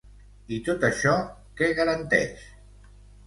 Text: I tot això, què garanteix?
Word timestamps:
I 0.55 0.57
tot 0.67 0.85
això, 0.87 1.13
què 1.61 1.69
garanteix? 1.81 2.47